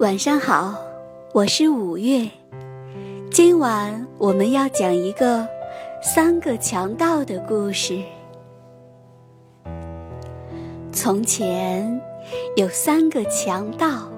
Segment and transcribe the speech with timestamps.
[0.00, 0.74] 晚上好，
[1.34, 2.26] 我是五月。
[3.30, 5.46] 今晚我们要讲一个
[6.02, 8.00] 三个强盗的故事。
[10.90, 12.00] 从前
[12.56, 14.10] 有三个强盗，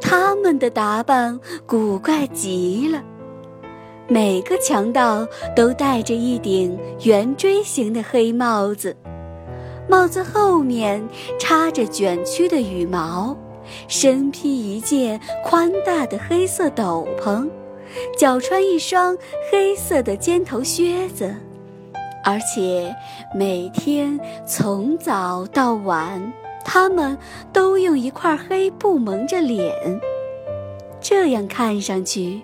[0.00, 3.04] 他们的打扮古怪极了。
[4.08, 8.96] 每个强盗都戴着一顶圆锥形的黑帽子，
[9.86, 11.06] 帽子后面
[11.38, 13.36] 插着卷曲的羽毛。
[13.88, 17.48] 身披一件宽大的黑色斗篷，
[18.18, 19.16] 脚穿一双
[19.50, 21.34] 黑色的尖头靴子，
[22.24, 22.94] 而且
[23.34, 26.32] 每天从早到晚，
[26.64, 27.16] 他们
[27.52, 30.00] 都用一块黑布蒙着脸。
[31.00, 32.40] 这样看上去，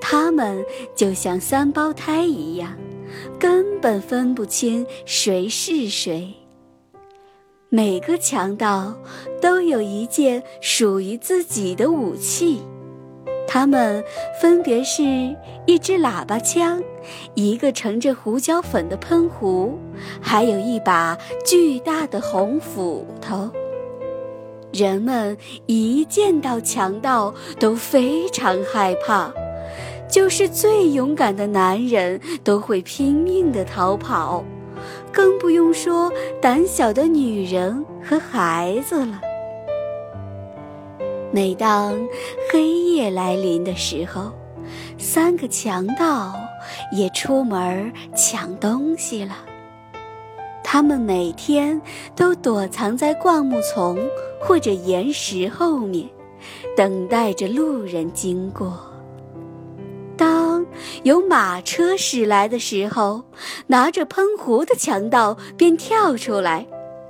[0.00, 0.64] 他们
[0.94, 2.76] 就像三胞胎一样，
[3.40, 6.32] 根本分不清谁是谁。
[7.70, 8.94] 每个强盗
[9.42, 12.62] 都有一件属于自己的武器，
[13.46, 14.02] 他们
[14.40, 15.02] 分别是
[15.66, 16.82] 一支喇叭枪、
[17.34, 19.78] 一个盛着胡椒粉的喷壶，
[20.18, 23.50] 还有一把巨大的红斧头。
[24.72, 29.30] 人们一见到强盗都非常害怕，
[30.10, 34.42] 就是最勇敢的男人都会拼命地逃跑。
[35.12, 39.20] 更不用说胆小的女人和孩子了。
[41.30, 41.94] 每当
[42.50, 44.32] 黑夜来临的时候，
[44.96, 46.34] 三个强盗
[46.92, 49.36] 也出门抢东西了。
[50.64, 51.80] 他们每天
[52.14, 53.98] 都躲藏在灌木丛
[54.40, 56.08] 或者岩石后面，
[56.76, 58.78] 等待着路人经过。
[61.02, 63.22] 有马车驶来的时候，
[63.68, 66.66] 拿着喷壶的强盗便跳出来，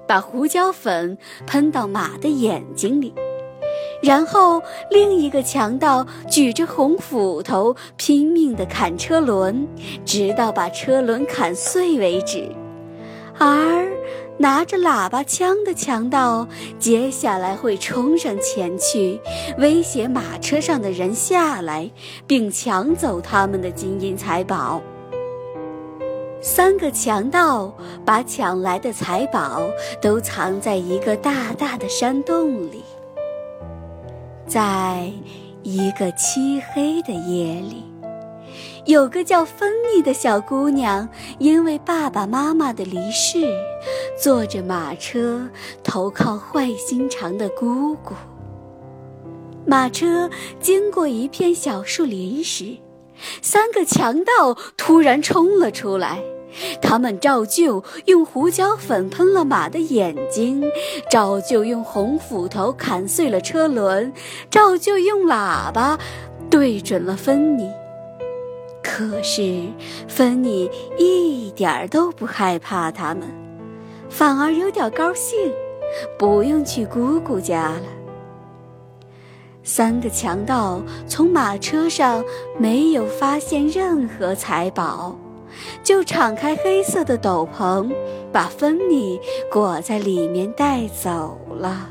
[0.07, 3.13] 把胡椒粉喷到马的眼睛里，
[4.03, 9.67] 然后另一个强盗举着红斧头拼命地砍车轮，
[10.05, 12.49] 直到把车轮砍碎为止，
[13.39, 13.98] 而。
[14.39, 16.47] 拿着喇叭枪的强盗，
[16.79, 19.21] 接下来会冲上前去，
[19.59, 21.91] 威胁马车上的人下来，
[22.27, 24.81] 并抢走他们的金银财宝。
[26.41, 27.75] 三个强盗
[28.05, 29.69] 把抢来的财宝
[30.01, 32.85] 都藏在一个大大的山洞里。
[34.47, 35.11] 在
[35.65, 37.85] 一个漆黑的夜里。
[38.85, 43.47] 有个叫芬妮的小姑娘，因为爸爸妈妈的离世，
[44.21, 45.49] 坐着马车
[45.83, 48.15] 投靠坏心肠的姑姑。
[49.67, 52.79] 马车经过一片小树林时，
[53.43, 56.23] 三个强盗突然冲了出来。
[56.81, 60.65] 他们照旧用胡椒粉喷了马的眼睛，
[61.11, 64.11] 照旧用红斧头砍碎了车轮，
[64.51, 65.99] 照旧用喇叭
[66.49, 67.71] 对准了芬妮。
[68.99, 69.63] 可是，
[70.09, 73.23] 芬妮一点儿都不害怕他们，
[74.11, 75.39] 反而有点高兴，
[76.19, 77.83] 不用去姑姑家了。
[79.63, 82.25] 三个强盗从马车上
[82.59, 85.17] 没有发现任何财宝，
[85.85, 87.95] 就敞开黑色的斗篷，
[88.33, 91.89] 把芬妮裹在里面带走了。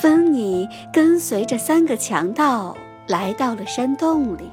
[0.00, 2.74] 芬妮跟随着三个强盗
[3.06, 4.50] 来到了山洞里。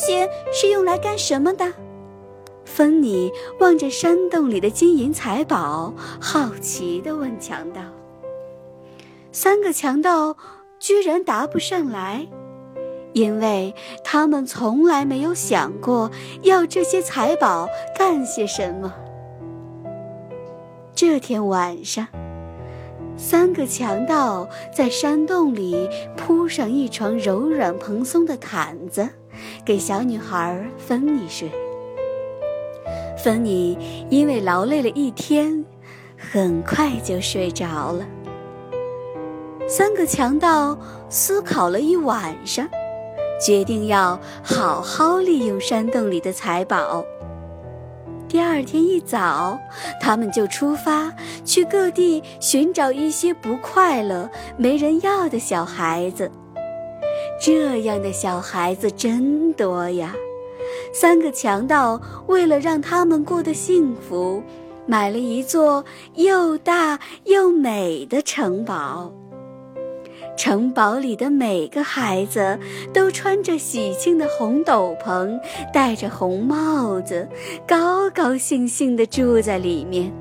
[0.00, 1.72] 这些是用来干什么的？
[2.64, 7.80] 芬妮望着山洞里的金银财宝，好奇地问强盗。
[9.32, 10.36] 三个强盗
[10.78, 12.28] 居然答不上来，
[13.12, 18.94] 因为他们从来没有想过要这些财宝干些什么。
[20.94, 22.06] 这天晚上，
[23.16, 29.08] 三个强盗在山洞里铺上一床柔软蓬松的毯子。
[29.68, 31.52] 给小女孩芬妮睡。
[33.22, 33.76] 芬妮
[34.08, 35.62] 因为劳累了一天，
[36.16, 38.06] 很快就睡着了。
[39.68, 40.78] 三个强盗
[41.10, 42.66] 思考了一晚上，
[43.38, 47.04] 决定要好好利用山洞里的财宝。
[48.26, 49.58] 第二天一早，
[50.00, 51.12] 他们就出发
[51.44, 56.30] 去各地寻找一些不快乐、没人要的小孩子。
[57.40, 60.14] 这样的小孩子真多呀！
[60.92, 64.42] 三个强盗为了让他们过得幸福，
[64.86, 65.84] 买了一座
[66.16, 69.12] 又大又美的城堡。
[70.36, 72.58] 城堡里的每个孩子
[72.92, 75.38] 都穿着喜庆的红斗篷，
[75.72, 77.28] 戴着红帽子，
[77.66, 80.12] 高高兴兴地住在里面。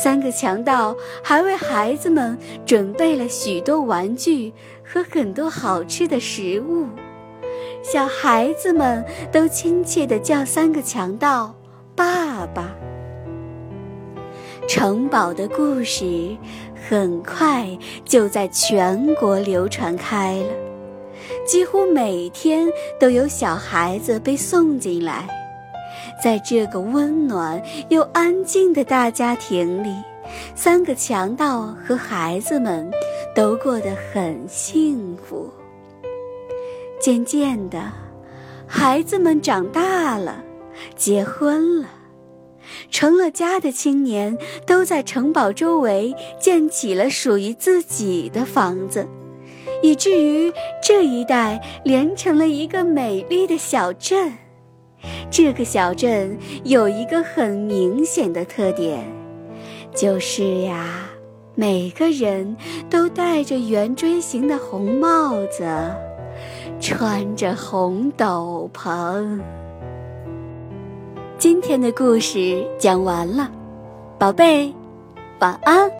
[0.00, 4.52] 三个强盗还为孩子们准备了许多玩具
[4.84, 6.86] 和很多好吃的食物，
[7.82, 11.52] 小孩子们都亲切地叫三个强盗
[11.96, 12.72] “爸爸”。
[14.68, 16.36] 城堡的故事
[16.88, 17.66] 很快
[18.04, 20.52] 就在全国流传开了，
[21.44, 22.68] 几乎每天
[23.00, 25.26] 都有小孩子被送进来。
[26.22, 29.94] 在这个温暖又安静的大家庭里，
[30.54, 32.90] 三个强盗和孩子们
[33.34, 35.50] 都过得很幸福。
[37.00, 37.92] 渐渐的，
[38.66, 40.42] 孩子们长大了，
[40.96, 41.88] 结婚了，
[42.90, 44.36] 成了家的青年
[44.66, 49.06] 都在城堡周围建起了属于自己的房子，
[49.80, 54.36] 以至于这一带连成了一个美丽的小镇。
[55.30, 59.04] 这个小镇有一个很明显的特点，
[59.94, 61.08] 就是呀，
[61.54, 62.56] 每个人
[62.88, 65.64] 都戴着圆锥形的红帽子，
[66.80, 69.40] 穿着红斗篷。
[71.36, 73.50] 今天的故事讲完了，
[74.18, 74.72] 宝贝，
[75.40, 75.97] 晚安。